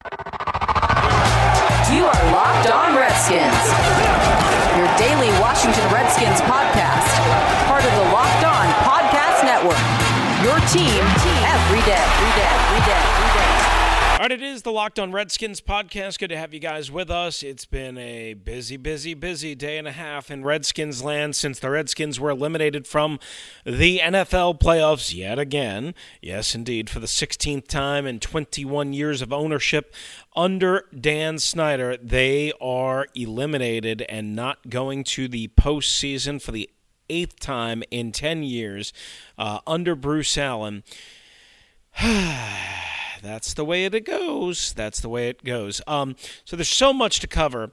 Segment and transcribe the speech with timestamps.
[0.00, 0.08] You
[2.06, 3.52] are Locked On Redskins,
[4.78, 7.20] your daily Washington Redskins podcast,
[7.68, 9.76] part of the Locked On Podcast Network.
[10.42, 11.04] Your team
[11.44, 13.19] every day, every day, every day.
[14.20, 16.18] All right, it is the Locked On Redskins podcast.
[16.18, 17.42] Good to have you guys with us.
[17.42, 21.70] It's been a busy, busy, busy day and a half in Redskins land since the
[21.70, 23.18] Redskins were eliminated from
[23.64, 25.94] the NFL playoffs yet again.
[26.20, 29.94] Yes, indeed, for the 16th time in 21 years of ownership
[30.36, 36.68] under Dan Snyder, they are eliminated and not going to the postseason for the
[37.08, 38.92] eighth time in 10 years
[39.38, 40.84] uh, under Bruce Allen.
[43.22, 44.72] that's the way it goes.
[44.72, 45.80] That's the way it goes.
[45.86, 47.70] Um, so there's so much to cover.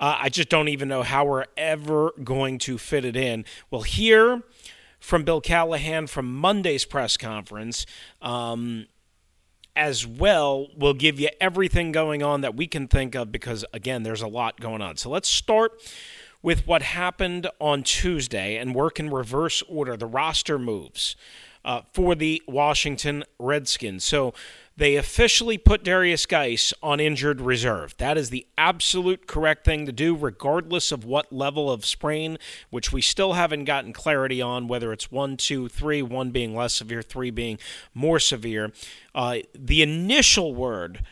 [0.00, 3.44] Uh, I just don't even know how we're ever going to fit it in.
[3.70, 4.42] We'll hear
[5.00, 7.86] from Bill Callahan from Monday's press conference.
[8.20, 8.86] Um,
[9.76, 14.02] as well, we'll give you everything going on that we can think of because, again,
[14.02, 14.96] there's a lot going on.
[14.96, 15.80] So let's start
[16.42, 21.14] with what happened on Tuesday and work in reverse order the roster moves
[21.64, 24.02] uh, for the Washington Redskins.
[24.02, 24.34] So
[24.78, 27.96] they officially put Derrius Guice on injured reserve.
[27.96, 32.38] That is the absolute correct thing to do, regardless of what level of sprain,
[32.70, 36.74] which we still haven't gotten clarity on, whether it's one, two, three, one being less
[36.74, 37.58] severe, three being
[37.92, 38.72] more severe.
[39.16, 41.04] Uh, the initial word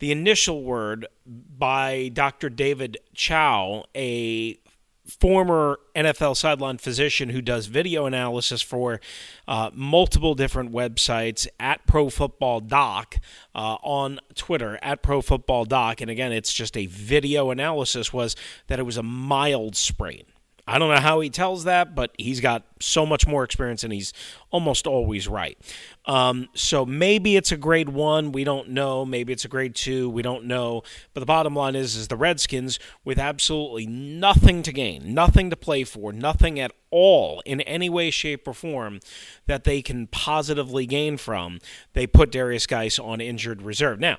[0.00, 2.50] the initial word by Dr.
[2.50, 4.58] David Chao, a
[5.06, 9.00] former NFL sideline physician who does video analysis for
[9.46, 13.16] uh, multiple different websites at Pro Football Doc
[13.54, 18.12] uh, on Twitter at Pro Football Doc, and again, it's just a video analysis.
[18.12, 18.36] Was
[18.68, 20.24] that it was a mild sprain.
[20.66, 23.92] I don't know how he tells that, but he's got so much more experience and
[23.92, 24.14] he's
[24.50, 25.58] almost always right.
[26.06, 28.32] Um, so maybe it's a grade one.
[28.32, 29.04] We don't know.
[29.04, 30.08] Maybe it's a grade two.
[30.08, 30.82] We don't know.
[31.12, 35.56] But the bottom line is, is the Redskins with absolutely nothing to gain, nothing to
[35.56, 39.00] play for, nothing at all in any way, shape, or form
[39.46, 41.58] that they can positively gain from.
[41.92, 44.00] They put Derrius Guice on injured reserve.
[44.00, 44.16] Now,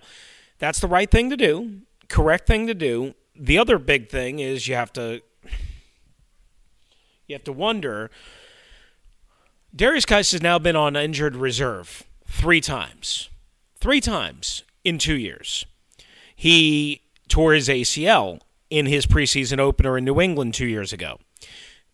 [0.60, 3.16] that's the right thing to do, correct thing to do.
[3.36, 5.22] The other big thing is you have to
[7.28, 8.10] you have to wonder.
[9.76, 13.30] Derrius Guice has now been on injured reserve three times.
[13.80, 15.66] Three times in two years.
[16.36, 21.20] He tore his ACL in his preseason opener in New England two years ago,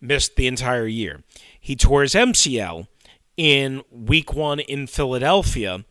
[0.00, 1.22] missed the entire year.
[1.60, 2.86] He tore his MCL
[3.36, 5.84] in week one in Philadelphia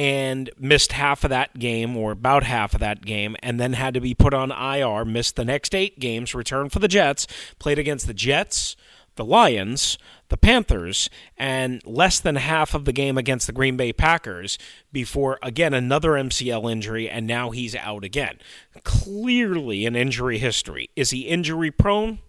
[0.00, 3.92] and missed half of that game or about half of that game and then had
[3.92, 7.26] to be put on IR, missed the next eight games, returned for the Jets,
[7.58, 8.76] played against the Jets,
[9.16, 9.98] the Lions,
[10.30, 14.56] the Panthers, and less than half of the game against the Green Bay Packers
[14.90, 18.38] before, again, another MCL injury, and now he's out again.
[18.84, 20.88] Clearly an injury history.
[20.96, 22.20] Is he injury prone?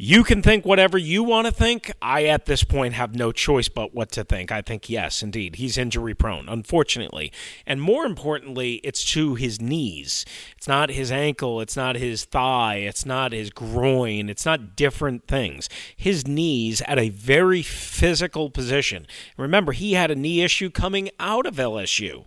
[0.00, 1.90] You can think whatever you want to think.
[2.00, 4.52] I, at this point, have no choice but what to think.
[4.52, 7.32] I think, yes, indeed, he's injury prone, unfortunately.
[7.66, 10.24] And more importantly, it's to his knees.
[10.56, 15.26] It's not his ankle, it's not his thigh, it's not his groin, it's not different
[15.26, 15.68] things.
[15.96, 19.04] His knees at a very physical position.
[19.36, 22.26] Remember, he had a knee issue coming out of LSU.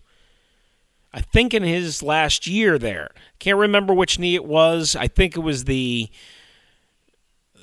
[1.14, 3.12] I think in his last year there.
[3.40, 4.94] Can't remember which knee it was.
[4.94, 6.09] I think it was the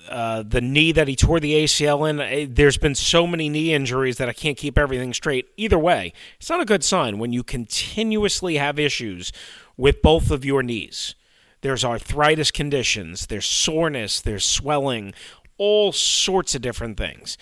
[0.09, 2.21] uh, the knee that he tore the ACL in.
[2.21, 5.49] Eh, there's been so many knee injuries that I can't keep everything straight.
[5.57, 9.33] Either way, it's not a good sign when you continuously have issues
[9.77, 11.15] with both of your knees.
[11.61, 15.13] There's arthritis conditions, there's soreness, there's swelling,
[15.57, 17.37] all sorts of different things.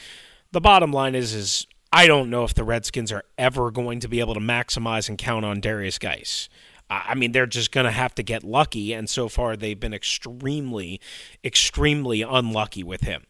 [0.52, 4.08] The bottom line is is I don't know if the Redskins are ever going to
[4.08, 6.48] be able to maximize and count on Derrius Guice.
[6.88, 8.92] I mean, they're just going to have to get lucky.
[8.92, 11.00] And so far, they've been extremely,
[11.44, 13.24] extremely unlucky with him.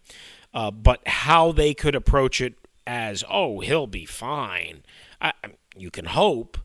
[0.52, 2.54] Uh, but how they could approach it
[2.86, 4.82] as, oh, he'll be fine,
[5.20, 5.32] I,
[5.76, 6.58] you can hope.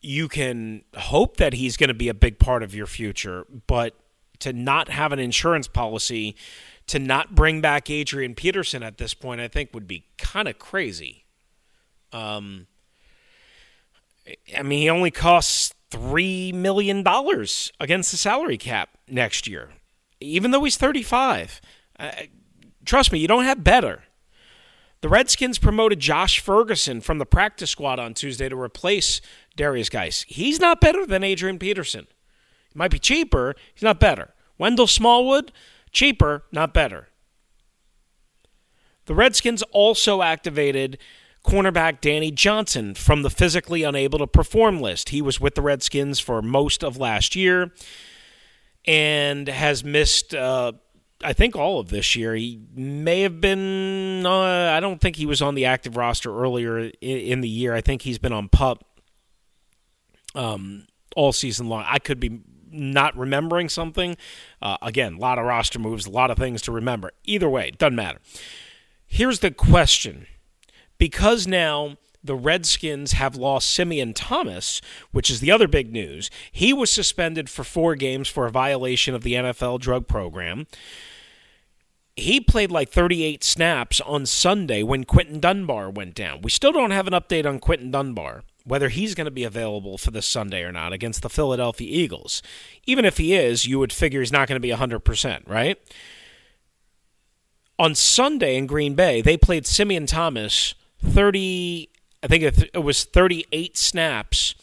[0.00, 3.94] You can hope that he's going to be a big part of your future, but
[4.40, 6.36] to not have an insurance policy,
[6.86, 10.58] to not bring back Adrian Peterson at this point, I think would be kind of
[10.58, 11.24] crazy.
[12.12, 12.66] Um,
[14.56, 17.04] I mean, he only costs $3 million
[17.80, 19.70] against the salary cap next year.
[20.20, 21.60] even though he's 35.
[21.98, 22.10] Uh,
[22.84, 24.02] trust me, you don't have better.
[25.02, 29.20] The Redskins promoted Josh Ferguson from the practice squad on Tuesday to replace
[29.56, 30.24] Derrius Guice.
[30.26, 32.06] He's not better than Adrian Peterson.
[32.72, 34.34] He might be cheaper, he's not better.
[34.58, 35.52] Wendell Smallwood,
[35.92, 37.08] cheaper, not better.
[39.04, 40.98] The Redskins also activated
[41.46, 45.10] cornerback Danny Johnson from the physically unable to perform list.
[45.10, 47.72] He was with the Redskins for most of last year
[48.84, 50.72] and has missed, uh,
[51.22, 52.34] I think, all of this year.
[52.34, 56.90] He may have been, uh, I don't think he was on the active roster earlier
[57.00, 57.74] in, the year.
[57.74, 58.84] I think he's been on pup
[60.34, 61.84] um, all season long.
[61.88, 62.40] I could be
[62.70, 64.16] not remembering something.
[64.60, 67.12] Uh, again, a lot of roster moves, a lot of things to remember.
[67.24, 68.18] Either way, doesn't matter.
[69.06, 70.26] Here's the question
[70.98, 71.96] because now
[72.26, 74.80] the Redskins have lost Simeon Thomas,
[75.12, 76.30] which is the other big news.
[76.50, 80.66] He was suspended for four games for a violation of the NFL drug program.
[82.16, 86.40] He played like 38 snaps on Sunday when Quinton Dunbar went down.
[86.42, 89.98] We still don't have an update on Quinton Dunbar, whether he's going to be available
[89.98, 92.42] for this Sunday or not against the Philadelphia Eagles.
[92.86, 95.78] Even if he is, you would figure he's not going to be 100%, right?
[97.78, 100.74] On Sunday in Green Bay, they played Simeon Thomas
[101.06, 101.88] 30,
[102.22, 102.42] I think
[102.74, 104.54] it was 38 snaps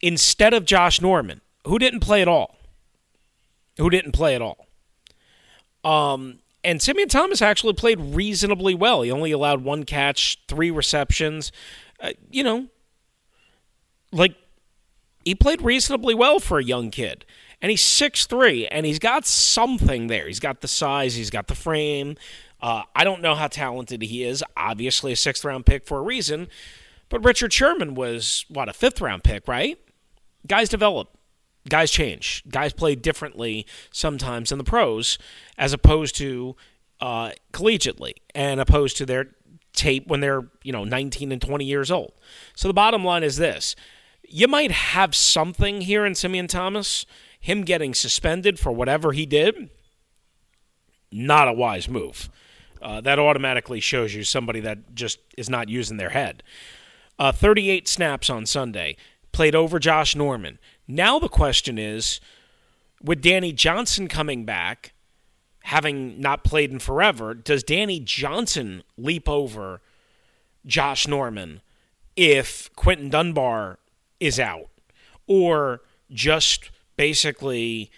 [0.00, 2.56] instead of Josh Norman, who didn't play at all.
[3.78, 4.66] Who didn't play at all.
[5.84, 9.02] Um, and Simeon Thomas actually played reasonably well.
[9.02, 11.52] He only allowed one catch, three receptions.
[12.00, 12.66] Uh, you know,
[14.12, 14.34] like
[15.24, 17.24] he played reasonably well for a young kid
[17.60, 20.26] and he's six three, and he's got something there.
[20.26, 22.16] He's got the size, he's got the frame.
[22.66, 24.42] Uh, I don't know how talented he is.
[24.56, 26.48] Obviously, a sixth round pick for a reason.
[27.08, 29.78] But Richard Sherman was, what, a fifth round pick, right?
[30.48, 31.16] Guys develop.
[31.68, 32.42] Guys change.
[32.48, 35.16] Guys play differently sometimes in the pros
[35.56, 36.56] as opposed to
[37.00, 39.28] uh, collegiately and opposed to their
[39.72, 42.14] tape when they're, you know, 19 and 20 years old.
[42.56, 43.76] So the bottom line is this
[44.28, 47.06] you might have something here in Simeon Thomas
[47.38, 49.70] him getting suspended for whatever he did,
[51.12, 52.28] not a wise move.
[52.80, 56.42] Uh, that automatically shows you somebody that just is not using their head.
[57.18, 58.96] Uh, 38 snaps on Sunday,
[59.32, 60.58] played over Josh Norman.
[60.86, 62.20] Now the question is
[63.02, 64.92] with Danny Johnson coming back,
[65.64, 69.80] having not played in forever, does Danny Johnson leap over
[70.64, 71.60] Josh Norman
[72.16, 73.78] if Quinton Dunbar
[74.20, 74.70] is out?
[75.26, 75.80] Or
[76.10, 77.90] just basically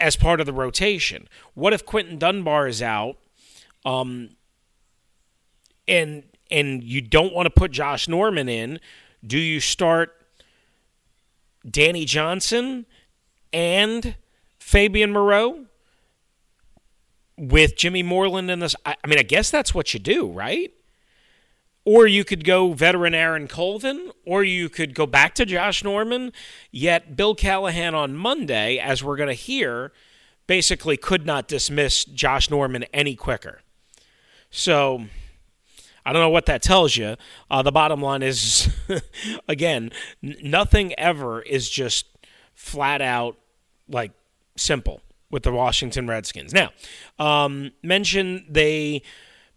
[0.00, 1.28] as part of the rotation.
[1.54, 3.16] What if Quinton Dunbar is out,
[3.84, 4.30] um,
[5.86, 8.80] and and you don't want to put Josh Norman in?
[9.26, 10.14] Do you start
[11.68, 12.86] Danny Johnson
[13.52, 14.14] and
[14.58, 15.66] Fabian Moreau
[17.36, 18.76] with Jimmy Moreland in this?
[18.86, 20.72] I, I mean, I guess that's what you do, right?
[21.88, 26.34] Or you could go veteran Aaron Colvin, or you could go back to Josh Norman.
[26.70, 29.90] Yet Bill Callahan on Monday, as we're going to hear,
[30.46, 33.62] basically could not dismiss Josh Norman any quicker.
[34.50, 35.04] So
[36.04, 37.16] I don't know what that tells you.
[37.50, 38.68] Uh, the bottom line is,
[39.48, 39.90] again,
[40.22, 42.04] n- nothing ever is just
[42.52, 43.38] flat out
[43.88, 44.12] like
[44.58, 46.52] simple with the Washington Redskins.
[46.52, 46.68] Now,
[47.18, 49.04] um, mention they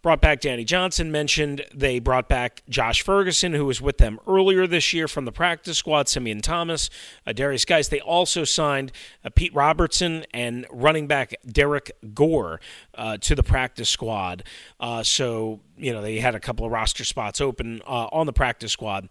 [0.02, 4.66] brought back Danny Johnson, mentioned they brought back Josh Ferguson, who was with them earlier
[4.66, 6.90] this year from the practice squad, Simeon Thomas,
[7.26, 7.88] uh, Derrius Guice.
[7.88, 8.90] They also signed
[9.24, 12.60] uh, Pete Robertson and running back Derrick Gore
[12.94, 14.42] uh, to the practice squad.
[14.80, 18.32] Uh, so, you know, they had a couple of roster spots open uh, on the
[18.32, 19.08] practice squad.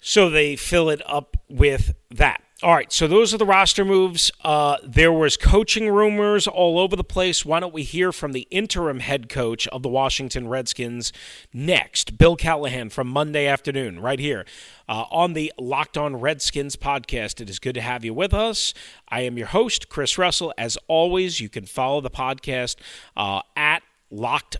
[0.00, 2.42] So they fill it up with that.
[2.62, 4.30] All right, so those are the roster moves.
[4.44, 7.42] Uh, there was coaching rumors all over the place.
[7.42, 11.10] Why don't we hear from the interim head coach of the Washington Redskins
[11.54, 12.18] next?
[12.18, 14.44] Bill Callahan from Monday afternoon, right here
[14.90, 17.40] uh, on the Locked On Redskins podcast.
[17.40, 18.74] It is good to have you with us.
[19.08, 20.52] I am your host, Chris Russell.
[20.58, 22.76] As always, you can follow the podcast
[23.16, 24.58] uh, at Locked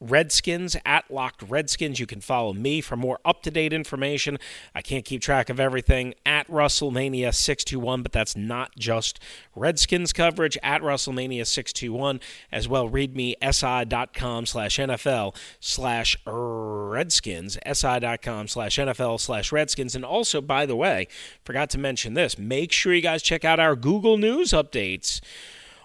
[0.00, 1.98] Redskins at Locked Redskins.
[1.98, 4.38] You can follow me for more up to date information.
[4.74, 9.18] I can't keep track of everything at Russellmania621, but that's not just
[9.54, 12.20] Redskins coverage at Russellmania621
[12.52, 12.88] as well.
[12.88, 19.94] Read me si.com slash NFL slash Redskins, si.com slash NFL slash Redskins.
[19.94, 21.08] And also, by the way,
[21.44, 25.20] forgot to mention this make sure you guys check out our Google News updates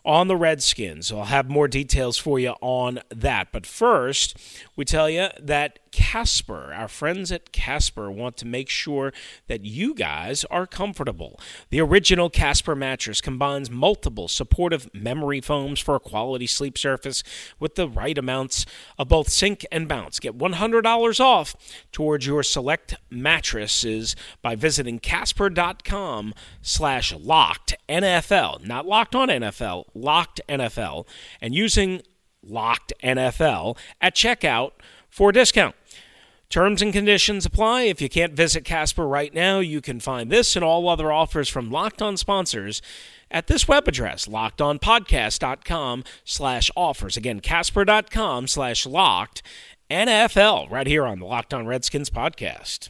[0.06, 1.12] on the Redskins.
[1.12, 3.50] I'll have more details for you on that.
[3.52, 4.38] But first,
[4.76, 6.74] we tell you that Casper.
[6.74, 9.14] Our friends at Casper want to make sure
[9.48, 11.40] that you guys are comfortable.
[11.70, 17.24] The original Casper mattress combines multiple supportive memory foams for a quality sleep surface
[17.60, 18.66] with the right amounts
[18.98, 20.20] of both sink and bounce.
[20.20, 21.56] Get $100 off
[21.92, 30.42] towards your select mattresses by visiting casper.com slash locked NFL, not locked on NFL, locked
[30.48, 31.06] NFL,
[31.42, 32.02] and using
[32.44, 34.72] locked NFL at checkout
[35.10, 35.76] for a discount.
[36.52, 37.84] Terms and conditions apply.
[37.84, 41.48] If you can't visit Casper right now, you can find this and all other offers
[41.48, 42.82] from Locked On sponsors
[43.32, 47.16] at this web address, lockedonpodcast.com slash offers.
[47.16, 49.42] Again, casper.com slash locked
[49.90, 52.90] NFL right here on the Locked On Redskins podcast.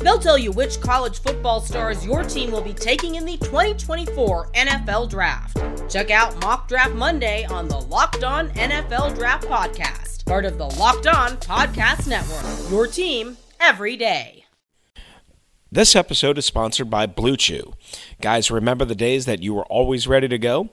[0.00, 4.52] They'll tell you which college football stars your team will be taking in the 2024
[4.52, 5.62] NFL Draft.
[5.90, 10.66] Check out Mock Draft Monday on the Locked On NFL Draft Podcast part of the
[10.78, 12.70] Locked On Podcast Network.
[12.70, 14.44] Your team every day.
[15.72, 17.72] This episode is sponsored by Blue Chew.
[18.20, 20.68] Guys, remember the days that you were always ready to go?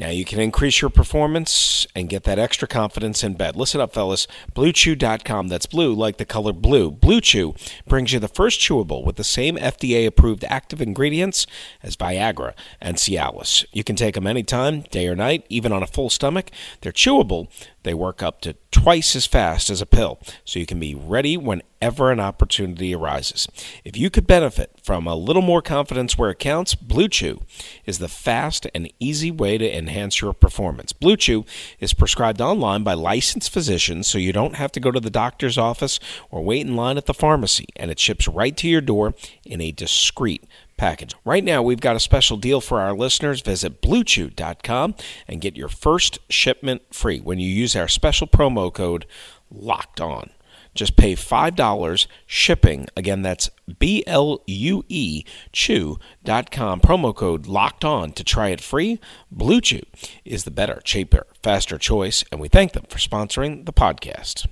[0.00, 3.54] Now you can increase your performance and get that extra confidence in bed.
[3.54, 4.26] Listen up, fellas.
[4.54, 5.48] BlueChew.com.
[5.48, 6.90] That's blue like the color blue.
[6.90, 7.54] Blue Chew
[7.86, 11.46] brings you the first chewable with the same FDA approved active ingredients
[11.82, 13.66] as Viagra and Cialis.
[13.72, 16.50] You can take them anytime, day or night, even on a full stomach.
[16.80, 17.48] They're chewable
[17.82, 21.36] they work up to twice as fast as a pill, so you can be ready
[21.36, 23.48] whenever an opportunity arises.
[23.84, 27.42] If you could benefit from a little more confidence where it counts, Blue Chew
[27.84, 30.92] is the fast and easy way to enhance your performance.
[30.92, 31.44] Blue Chew
[31.78, 35.58] is prescribed online by licensed physicians, so you don't have to go to the doctor's
[35.58, 35.98] office
[36.30, 39.60] or wait in line at the pharmacy, and it ships right to your door in
[39.60, 40.44] a discreet
[40.80, 41.14] package.
[41.26, 43.42] Right now, we've got a special deal for our listeners.
[43.42, 44.94] Visit bluechew.com
[45.28, 49.04] and get your first shipment free when you use our special promo code
[49.50, 50.30] LOCKED ON.
[50.74, 52.86] Just pay $5 shipping.
[52.96, 56.80] Again, that's B L U E Chew.com.
[56.80, 58.98] Promo code locked on to try it free.
[59.30, 59.82] Blue Chew
[60.24, 64.46] is the better, cheaper, faster choice, and we thank them for sponsoring the podcast.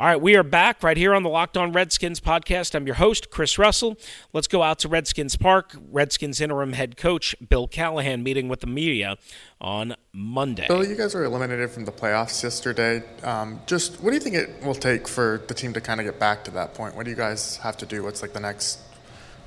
[0.00, 2.76] All right, we are back right here on the Locked On Redskins podcast.
[2.76, 3.98] I'm your host, Chris Russell.
[4.32, 5.74] Let's go out to Redskins Park.
[5.90, 9.16] Redskins interim head coach Bill Callahan meeting with the media
[9.60, 10.68] on Monday.
[10.68, 13.02] Bill, you guys were eliminated from the playoffs yesterday.
[13.24, 16.06] Um, just what do you think it will take for the team to kind of
[16.06, 16.94] get back to that point?
[16.94, 18.04] What do you guys have to do?
[18.04, 18.78] What's like the next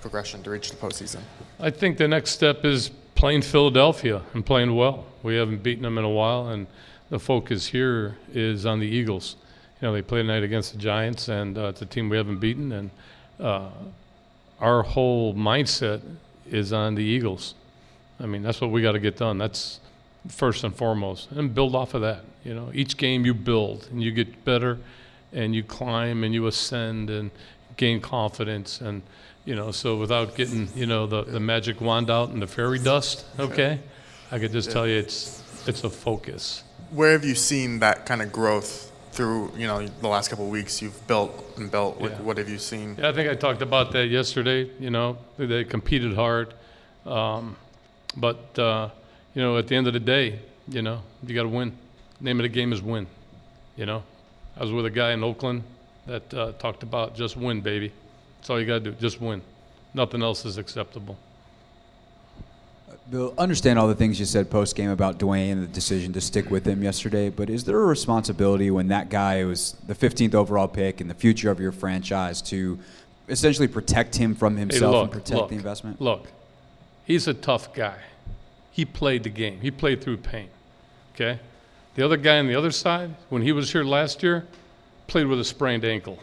[0.01, 1.21] progression to reach the postseason?
[1.61, 5.05] I think the next step is playing Philadelphia and playing well.
[5.23, 6.67] We haven't beaten them in a while, and
[7.09, 9.37] the focus here is on the Eagles
[9.81, 12.37] you know, they play tonight against the Giants, and uh, it's a team we haven't
[12.37, 12.71] beaten.
[12.71, 12.91] And
[13.39, 13.69] uh,
[14.59, 16.01] our whole mindset
[16.49, 17.55] is on the Eagles.
[18.19, 19.39] I mean, that's what we got to get done.
[19.39, 19.79] That's
[20.27, 22.23] first and foremost, and build off of that.
[22.43, 24.77] You know, each game you build and you get better,
[25.33, 27.31] and you climb and you ascend and
[27.75, 28.81] gain confidence.
[28.81, 29.01] And
[29.45, 32.77] you know, so without getting you know the, the magic wand out and the fairy
[32.77, 33.79] dust, okay,
[34.31, 36.63] I could just tell you it's it's a focus.
[36.91, 40.51] Where have you seen that kind of growth through you know the last couple of
[40.51, 42.21] weeks you've built and built what, yeah.
[42.21, 42.95] what, have you seen?
[42.97, 46.53] Yeah i think i talked about that yesterday you know they competed hard.
[47.05, 47.55] Um,
[48.15, 48.89] but uh,
[49.33, 51.77] you know at the end of the day you know you got to win.
[52.19, 53.07] Name of the game is win
[53.75, 54.03] you know.
[54.57, 55.63] I was with a guy in oakland
[56.05, 57.91] that uh, talked about just win baby.
[58.37, 59.41] That's all you got to do just win.
[59.93, 61.17] Nothing else is acceptable
[63.09, 66.21] Bill, understand all the things you said post game about Dwayne and the decision to
[66.21, 70.33] stick with him yesterday, but is there a responsibility when that guy was the 15th
[70.33, 72.79] overall pick and the future of your franchise to
[73.27, 76.01] essentially protect him from himself hey, look, and protect look, the investment?
[76.01, 76.27] Look,
[77.05, 77.97] he's a tough guy.
[78.71, 79.59] He played the game.
[79.59, 80.49] He played through pain.
[81.13, 81.39] Okay?
[81.95, 84.45] The other guy on the other side, when he was here last year,
[85.07, 86.19] played with a sprained ankle.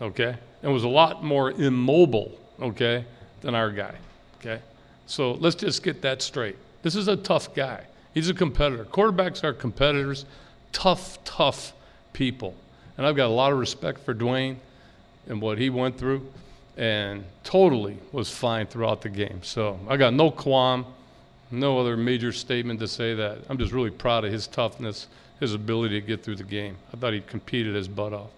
[0.00, 0.36] Okay?
[0.62, 3.04] And was a lot more immobile, okay,
[3.40, 3.94] than our guy.
[4.40, 4.60] Okay?
[5.06, 6.56] So let's just get that straight.
[6.82, 7.84] This is a tough guy.
[8.14, 8.84] He's a competitor.
[8.84, 10.24] Quarterbacks are competitors,
[10.72, 11.72] tough, tough
[12.12, 12.54] people.
[12.96, 14.56] And I've got a lot of respect for Dwayne
[15.28, 16.26] and what he went through,
[16.76, 19.40] and totally was fine throughout the game.
[19.42, 20.84] So I got no qualm,
[21.50, 23.38] no other major statement to say that.
[23.48, 25.06] I'm just really proud of his toughness,
[25.40, 26.76] his ability to get through the game.
[26.92, 28.30] I thought he competed his butt off.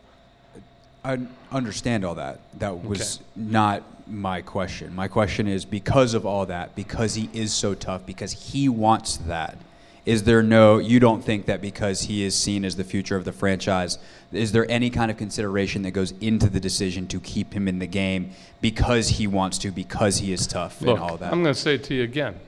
[1.04, 1.18] I
[1.52, 2.40] understand all that.
[2.59, 3.25] That was okay.
[3.37, 4.94] not my question.
[4.94, 9.16] My question is because of all that, because he is so tough, because he wants
[9.16, 9.56] that,
[10.04, 13.25] Is there no, you don't think that because he is seen as the future of
[13.25, 13.99] the franchise,
[14.32, 17.78] is there any kind of consideration that goes into the decision to keep him in
[17.78, 21.32] the game because he wants to, because he is tough Look, and all that?
[21.32, 22.38] I'm going to say it to you again,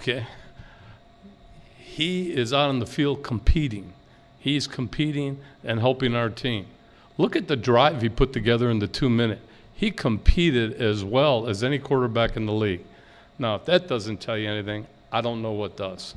[0.00, 0.26] okay?
[1.78, 3.92] He is out on the field competing.
[4.40, 6.66] He's competing and helping our team.
[7.16, 9.40] Look at the drive he put together in the two minute.
[9.74, 12.84] He competed as well as any quarterback in the league.
[13.38, 16.14] Now, if that doesn't tell you anything, I don't know what does.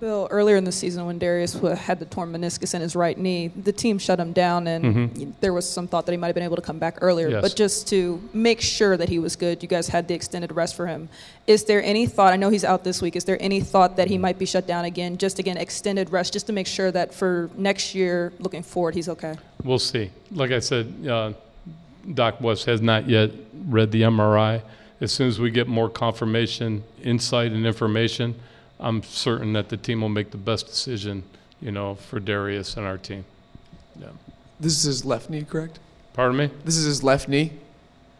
[0.00, 3.48] Bill, earlier in the season when Derrius had the torn meniscus in his right knee,
[3.48, 6.44] the team shut him down, and there was some thought that he might have been
[6.44, 7.30] able to come back earlier.
[7.30, 7.40] Yes.
[7.40, 10.76] But just to make sure that he was good, you guys had the extended rest
[10.76, 11.08] for him.
[11.46, 12.34] Is there any thought?
[12.34, 13.16] I know he's out this week.
[13.16, 15.16] Is there any thought that he might be shut down again?
[15.16, 19.08] Just again, extended rest, just to make sure that for next year, looking forward, he's
[19.08, 19.36] okay.
[19.64, 20.10] We'll see.
[20.30, 21.32] Like I said, uh,
[22.14, 23.30] Doc West has not yet
[23.68, 24.62] read the MRI.
[25.00, 28.34] As soon as we get more confirmation, insight, and information,
[28.80, 31.22] I'm certain that the team will make the best decision,
[31.60, 33.24] you know, for Derrius and our team.
[33.98, 34.08] Yeah.
[34.58, 35.78] This is his left knee, correct?
[36.14, 36.50] Pardon me?
[36.64, 37.52] This is his left knee.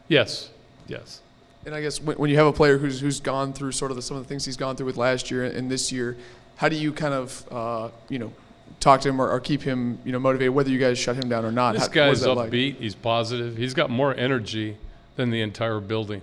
[0.09, 0.51] Yes.
[0.87, 1.21] Yes.
[1.65, 3.97] And I guess when, when you have a player who's who's gone through sort of
[3.97, 6.17] the, some of the things he's gone through with last year and this year,
[6.57, 8.33] how do you kind of uh, you know
[8.81, 11.29] talk to him or, or keep him you know motivated, whether you guys shut him
[11.29, 11.73] down or not?
[11.73, 12.51] This How- guy's that like?
[12.51, 12.77] upbeat.
[12.77, 13.57] He's positive.
[13.57, 14.77] He's got more energy
[15.17, 16.23] than the entire building.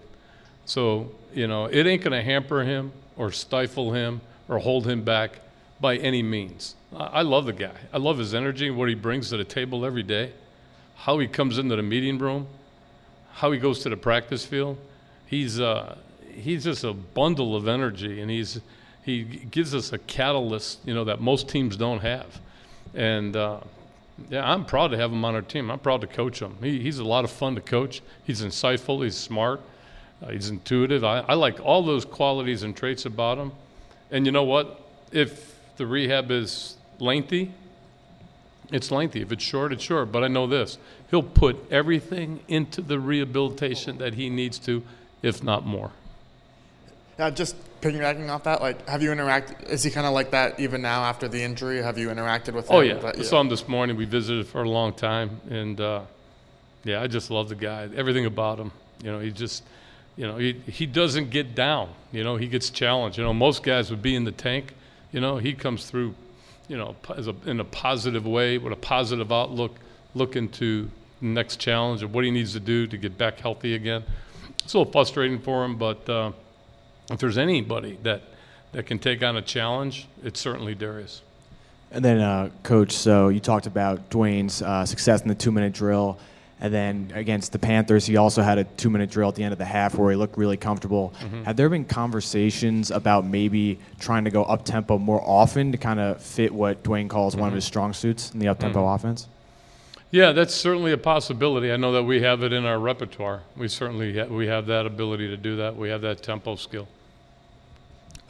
[0.65, 5.03] So, you know, it ain't going to hamper him or stifle him or hold him
[5.03, 5.39] back
[5.81, 6.75] by any means.
[6.95, 7.73] I, I love the guy.
[7.91, 10.31] I love his energy, what he brings to the table every day,
[10.95, 12.47] how he comes into the meeting room,
[13.33, 14.77] how he goes to the practice field.
[15.25, 15.97] He's, uh,
[16.33, 18.61] he's just a bundle of energy, and he's,
[19.03, 22.39] he gives us a catalyst, you know, that most teams don't have.
[22.93, 23.59] And, uh,
[24.29, 25.69] yeah, I'm proud to have him on our team.
[25.69, 26.55] I'm proud to coach him.
[26.61, 28.01] He, he's a lot of fun to coach.
[28.23, 29.03] He's insightful.
[29.03, 29.61] He's smart.
[30.21, 31.03] Uh, he's intuitive.
[31.03, 33.51] I, I like all those qualities and traits about him.
[34.09, 34.81] And you know what?
[35.11, 37.51] If the rehab is lengthy,
[38.71, 39.21] it's lengthy.
[39.21, 40.11] If it's short, it's short.
[40.11, 40.77] But I know this
[41.09, 44.83] he'll put everything into the rehabilitation that he needs to,
[45.21, 45.91] if not more.
[47.19, 49.69] Yeah, just piggybacking off that, like, have you interacted?
[49.69, 51.81] Is he kind of like that even now after the injury?
[51.81, 52.75] Have you interacted with him?
[52.75, 53.97] Oh yeah, But, I saw him this morning.
[53.97, 56.01] We visited for a long time, and uh,
[56.83, 57.89] yeah, I just love the guy.
[57.95, 58.71] Everything about him.
[59.03, 59.63] You know, he just,
[60.15, 61.89] you know, he he doesn't get down.
[62.11, 63.17] You know, he gets challenged.
[63.17, 64.73] You know, most guys would be in the tank.
[65.11, 66.15] You know, he comes through,
[66.67, 69.75] you know, as a, in a positive way with a positive outlook,
[70.15, 70.89] looking to
[71.21, 74.03] the next challenge of what he needs to do to get back healthy again.
[74.63, 76.31] It's a little frustrating for him, but uh,
[77.09, 78.21] if there's anybody that
[78.73, 81.21] that can take on a challenge, it's certainly Derrius.
[81.91, 85.73] And then, uh, Coach, so you talked about Dwayne's uh, success in the two minute
[85.73, 86.17] drill.
[86.59, 89.51] And then against the Panthers, he also had a two minute drill at the end
[89.51, 91.13] of the half where he looked really comfortable.
[91.43, 95.99] Have there been conversations about maybe trying to go up tempo more often to kind
[95.99, 99.27] of fit what Dwayne calls one of his strong suits in the up tempo offense?
[100.13, 101.71] Yeah, that's certainly a possibility.
[101.71, 103.41] I know that we have it in our repertoire.
[103.57, 105.75] We certainly ha- we have that ability to do that.
[105.75, 106.87] We have that tempo skill.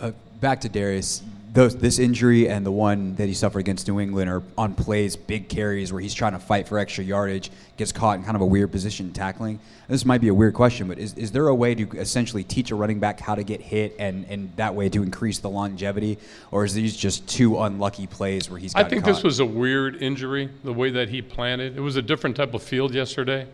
[0.03, 0.11] Uh,
[0.41, 1.21] back to Derrius.
[1.53, 5.15] Those, this injury and the one that he suffered against New England are on plays,
[5.15, 8.41] big carries where he's trying to fight for extra yardage, gets caught in kind of
[8.41, 9.61] a weird position tackling.
[9.87, 12.71] This might be a weird question, but is, is there a way to essentially teach
[12.71, 16.17] a running back how to get hit and, and that way to increase the longevity?
[16.51, 19.13] Or is these just two unlucky plays where he's I think caught?
[19.13, 21.77] this was a weird injury, the way that he planted.
[21.77, 23.47] It was a different type of field yesterday.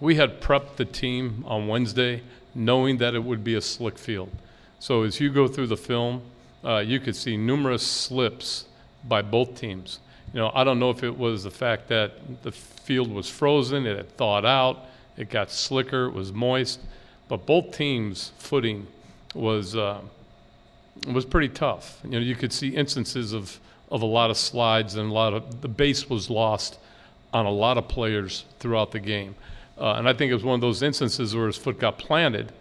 [0.00, 2.22] We had prepped the team on Wednesday
[2.56, 4.30] knowing that it would be a slick field.
[4.80, 6.22] So as you go through the film,
[6.64, 8.64] uh, you could see numerous slips
[9.06, 10.00] by both teams.
[10.32, 13.86] You know, I don't know if it was the fact that the field was frozen,
[13.86, 14.86] it had thawed out,
[15.18, 16.80] it got slicker, it was moist,
[17.28, 18.86] but both teams' footing
[19.34, 20.00] was uh,
[21.06, 22.00] was pretty tough.
[22.04, 25.34] You know, you could see instances of, of a lot of slides and a lot
[25.34, 26.78] of the base was lost
[27.34, 29.34] on a lot of players throughout the game.
[29.78, 32.52] Uh, and I think it was one of those instances where his foot got planted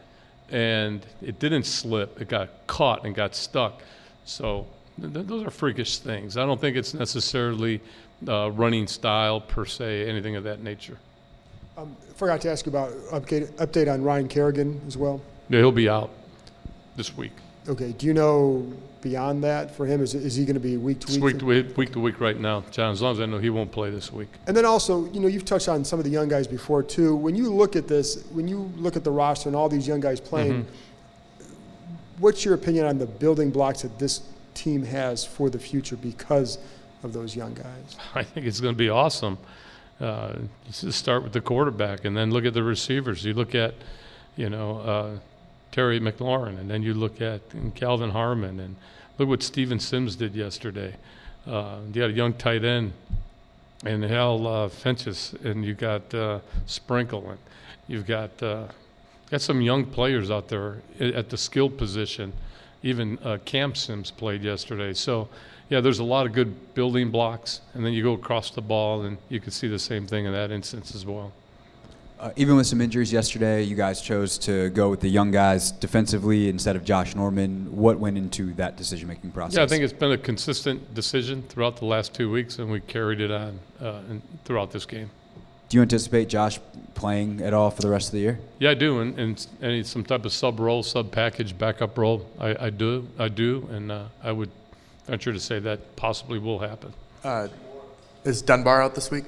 [0.51, 2.21] and it didn't slip.
[2.21, 3.81] It got caught and got stuck.
[4.25, 4.67] So
[4.99, 6.37] th- th- those are freakish things.
[6.37, 7.81] I don't think it's necessarily
[8.27, 10.97] uh, running style per se, anything of that nature.
[11.77, 15.21] Um, forgot to ask you about update, update on Ryan Kerrigan as well.
[15.49, 16.09] Yeah, he'll be out
[16.95, 17.31] this week.
[17.69, 18.65] Okay, do you know
[19.01, 20.01] beyond that for him?
[20.01, 21.23] Is, is he going to be week to It's week?
[21.23, 22.91] week to week, week to week right now, John.
[22.91, 24.29] As long as I know he won't play this week.
[24.47, 27.15] And then also, you know, you've touched on some of the young guys before too.
[27.15, 29.99] When you look at this, when you look at the roster and all these young
[29.99, 30.65] guys playing,
[32.17, 34.21] what's your opinion on the building blocks that this
[34.55, 36.57] team has for the future because
[37.03, 37.97] of those young guys?
[38.15, 39.37] I think it's going to be awesome.
[39.99, 40.33] Uh,
[40.71, 43.23] just start with the quarterback, and then look at the receivers.
[43.25, 43.75] You look at,
[44.37, 45.19] you know, uh,
[45.71, 47.41] Terry McLaurin, and then you look at
[47.75, 48.75] Kelvin Harmon, and
[49.19, 50.95] Look what Steven Sims did yesterday.
[51.45, 52.93] Uh, you got a young tight end,
[53.85, 57.39] and Hal uh, Finches, and you got uh, Sprinkle, and
[57.89, 58.67] you've got uh,
[59.29, 62.31] got some young players out there at the skill position.
[62.81, 64.93] Even uh, Cam Sims played yesterday.
[64.93, 65.27] So,
[65.69, 69.01] yeah, there's a lot of good building blocks, and then you go across the ball,
[69.01, 71.33] and you can see the same thing in that instance as well.
[72.19, 75.71] Uh, even with some injuries yesterday, you guys chose to go with the young guys
[75.71, 77.73] defensively instead of Josh Norman.
[77.73, 79.55] What went into that decision-making process?
[79.55, 82.81] Yeah, I think it's been a consistent decision throughout the last two weeks, and we
[82.81, 85.09] carried it on uh, in, throughout this game.
[85.69, 86.59] Do you anticipate Josh
[86.93, 88.39] playing at all for the rest of the year?
[88.59, 92.29] Yeah, I do, and, and any some type of sub role, sub package, backup role,
[92.37, 94.49] I, I do, I do, and uh, I would
[95.05, 96.91] venture to say that possibly will happen.
[97.23, 97.47] Uh,
[98.25, 99.23] is Dunbar out this week?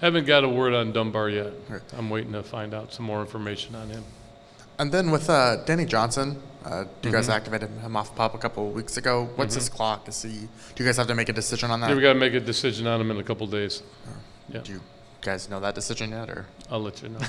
[0.00, 1.52] Haven't got a word on Dunbar yet.
[1.96, 4.04] I'm waiting to find out some more information on him.
[4.78, 7.32] And then with uh, Danny Johnson, uh, you guys Mhm.
[7.32, 9.28] activated him off PUP a couple of weeks ago.
[9.34, 9.58] What's Mhm.
[9.58, 10.08] his clock?
[10.08, 10.28] Is he?
[10.30, 11.90] Do you guys have to make a decision on that?
[11.90, 13.82] Yeah, we got to make a decision on him in a couple days.
[14.48, 14.60] Yeah.
[14.60, 14.80] Do you
[15.20, 16.46] guys know that decision yet, or?
[16.70, 17.18] I'll let you know.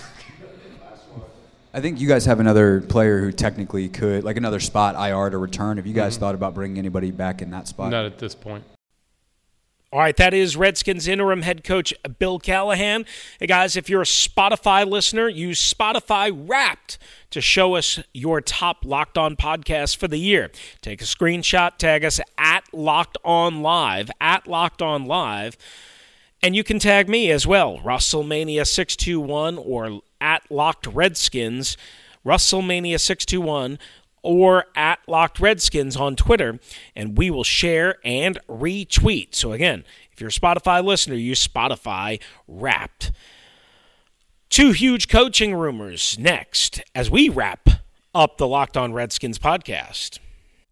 [1.73, 5.37] I think you guys have another player who technically could, like another spot IR to
[5.37, 5.77] return.
[5.77, 6.19] Have you guys Mhm.
[6.19, 7.89] thought about bringing anybody back in that spot?
[7.91, 8.63] Not at this point.
[9.91, 13.07] All right, that is Redskins interim head coach Bill Callahan.
[13.39, 16.99] Hey guys, if you're a Spotify listener, use Spotify Wrapped
[17.31, 20.51] to show us your top Locked On podcast for the year.
[20.83, 25.57] Take a screenshot, tag us at Locked On Live, at Locked On Live,
[26.43, 31.77] and you can tag me as well, Russellmania621 or at Locked Redskins,
[32.23, 33.79] Russellmania621
[34.21, 36.59] or at Locked Redskins on Twitter,
[36.95, 39.35] and we will share and retweet.
[39.35, 43.11] So, again, if you're a Spotify listener, use Spotify Wrapped.
[44.49, 47.69] Two huge coaching rumors next as we wrap
[48.15, 50.19] up the Locked On Redskins podcast.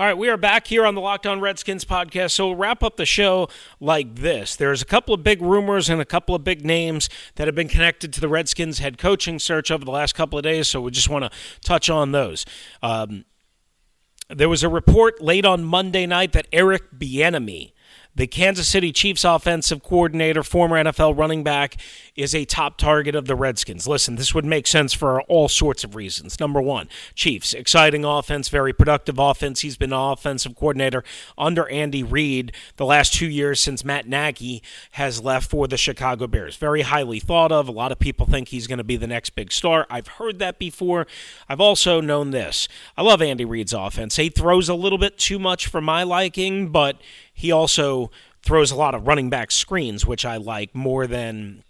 [0.00, 2.30] All right, we are back here on the Locked On Redskins podcast.
[2.30, 3.48] So we'll wrap up the show
[3.80, 4.54] like this.
[4.54, 7.66] There's a couple of big rumors and a couple of big names that have been
[7.66, 10.68] connected to the Redskins head coaching search over the last couple of days.
[10.68, 11.30] So we just want to
[11.62, 12.46] touch on those.
[12.80, 13.24] Um,
[14.28, 17.72] there was a report late on Monday night that Eric Bieniemy,
[18.18, 21.76] the Kansas City Chiefs offensive coordinator, former NFL running back,
[22.16, 23.86] is a top target of the Redskins.
[23.86, 26.40] Listen, this would make sense for all sorts of reasons.
[26.40, 29.60] Number one, Chiefs, exciting offense, very productive offense.
[29.60, 31.04] He's been offensive coordinator
[31.38, 36.26] under Andy Reid the last two years since Matt Nagy has left for the Chicago
[36.26, 36.56] Bears.
[36.56, 37.68] Very highly thought of.
[37.68, 39.86] A lot of people think he's going to be the next big star.
[39.88, 41.06] I've heard that before.
[41.48, 42.66] I've also known this.
[42.96, 44.16] I love Andy Reid's offense.
[44.16, 46.96] He throws a little bit too much for my liking, but
[47.38, 48.10] he also
[48.42, 51.62] throws a lot of running back screens, which I like more than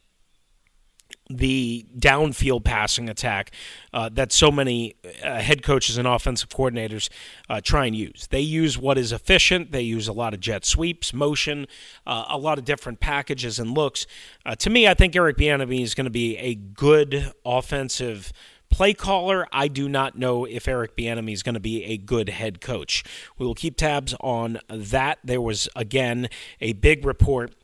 [1.28, 3.50] the downfield passing attack
[3.92, 7.10] uh, that so many uh, head coaches and offensive coordinators
[7.50, 8.28] uh, try and use.
[8.30, 9.70] They use what is efficient.
[9.70, 11.66] They use a lot of jet sweeps, motion,
[12.06, 14.06] uh, a lot of different packages and looks.
[14.46, 18.32] Uh, to me, I think Eric Bieniemy is going to be a good offensive
[18.70, 19.46] play caller.
[19.52, 23.04] I do not know if Eric Bieniemy is going to be a good head coach.
[23.38, 25.18] We will keep tabs on that.
[25.24, 26.28] There was again
[26.60, 27.54] a big report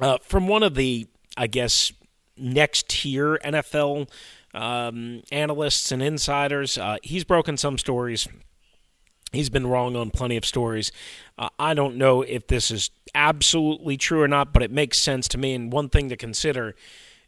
[0.00, 1.92] uh, from one of the, I guess,
[2.36, 4.08] next tier NFL
[4.54, 6.78] um, analysts and insiders.
[6.78, 8.26] Uh, he's broken some stories.
[9.32, 10.90] He's been wrong on plenty of stories.
[11.38, 15.28] Uh, I don't know if this is absolutely true or not, but it makes sense
[15.28, 15.54] to me.
[15.54, 16.74] And one thing to consider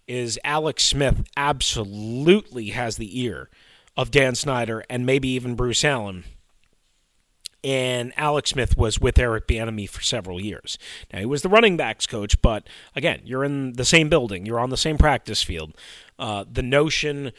[0.06, 3.48] is Alex Smith absolutely has the ear
[3.96, 6.24] of Dan Snyder and maybe even Bruce Allen.
[7.64, 10.78] And Alex Smith was with Eric Bieniemy for several years.
[11.12, 14.58] Now he was the running backs coach, but again, you're in the same building, you're
[14.58, 15.76] on the same practice field.
[16.18, 17.32] Uh, the notion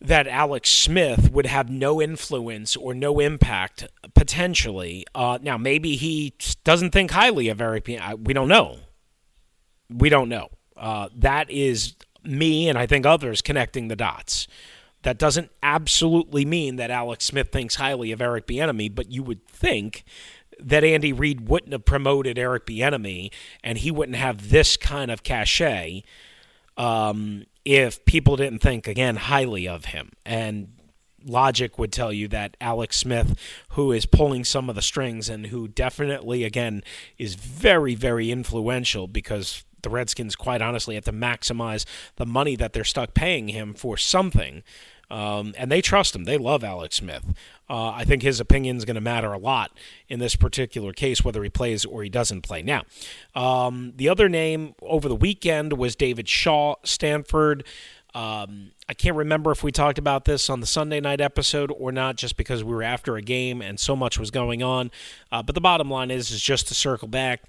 [0.00, 5.04] that Alex Smith would have no influence or no impact potentially.
[5.14, 7.88] Uh, now maybe he doesn't think highly of Eric.
[8.22, 8.78] We don't know.
[9.88, 10.50] We don't know.
[10.78, 14.46] Uh, that is me and I think others connecting the dots.
[15.02, 19.46] That doesn't absolutely mean that Alex Smith thinks highly of Eric Bieniemy, but you would
[19.46, 20.04] think
[20.60, 25.22] that Andy Reid wouldn't have promoted Eric Bieniemy and he wouldn't have this kind of
[25.22, 26.02] cachet
[26.76, 30.12] um, if people didn't think again highly of him.
[30.26, 30.72] And
[31.24, 33.38] logic would tell you that Alex Smith,
[33.70, 36.82] who is pulling some of the strings and who definitely, again,
[37.18, 41.84] is very, very influential because the Redskins, quite honestly, have to maximize
[42.16, 44.62] the money that they're stuck paying him for something.
[45.10, 46.24] Um, and they trust him.
[46.24, 47.24] They love Alex Smith.
[47.70, 49.72] Uh, I think his opinion is going to matter a lot
[50.08, 52.62] in this particular case, whether he plays or he doesn't play.
[52.62, 52.82] Now,
[53.34, 57.64] um, the other name over the weekend was David Shaw, Stanford.
[58.14, 61.92] Um, I can't remember if we talked about this on the Sunday night episode or
[61.92, 64.90] not, just because we were after a game and so much was going on.
[65.30, 67.42] Uh, but the bottom line is, is just to circle back.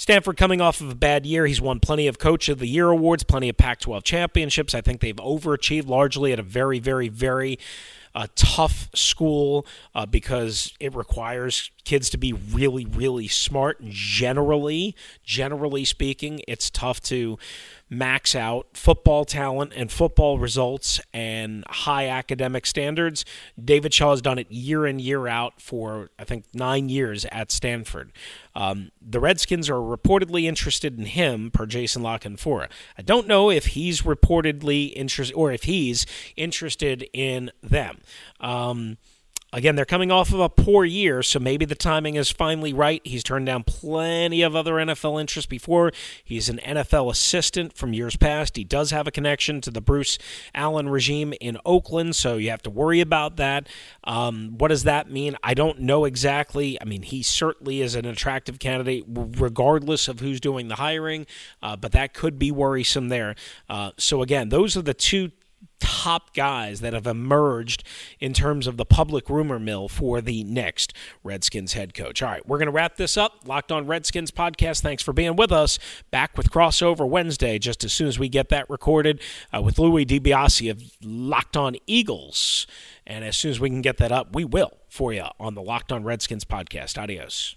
[0.00, 1.44] Stanford coming off of a bad year.
[1.44, 4.74] He's won plenty of Coach of the Year awards, plenty of Pac 12 championships.
[4.74, 7.58] I think they've overachieved largely at a very, very, very
[8.14, 13.76] uh, tough school uh, because it requires kids to be really, really smart.
[13.84, 17.38] Generally, generally speaking, it's tough to
[17.90, 23.24] max out football talent and football results and high academic standards.
[23.62, 27.50] David Shaw has done it year in, year out for, I think, nine years at
[27.50, 28.12] Stanford.
[28.54, 32.68] Um, the Redskins are reportedly interested in him, per Jason La Canfora.
[32.96, 38.00] I don't know if he's reportedly interested or if he's interested in them.
[38.38, 38.98] Um,
[39.52, 43.00] Again, they're coming off of a poor year, so maybe the timing is finally right.
[43.04, 45.90] He's turned down plenty of other NFL interest before.
[46.22, 48.56] He's an NFL assistant from years past.
[48.56, 50.18] He does have a connection to the Bruce
[50.54, 53.68] Allen regime in Oakland, so you have to worry about that.
[54.04, 55.36] Um, what does that mean?
[55.42, 56.80] I don't know exactly.
[56.80, 61.26] I mean, he certainly is an attractive candidate, regardless of who's doing the hiring,
[61.60, 63.34] uh, but that could be worrisome there.
[63.68, 65.32] Uh, so, again, those are the two
[65.80, 67.84] top guys that have emerged
[68.20, 72.22] in terms of the public rumor mill for the next Redskins head coach.
[72.22, 73.46] All right, we're going to wrap this up.
[73.46, 74.80] Locked on Redskins podcast.
[74.80, 75.78] Thanks for being with us.
[76.10, 79.20] Back with crossover Wednesday, just as soon as we get that recorded
[79.54, 82.66] uh, with Louis DiBiase of Locked on Eagles.
[83.06, 85.62] And as soon as we can get that up, we will for you on the
[85.62, 86.96] Locked on Redskins podcast.
[86.96, 87.56] Adios.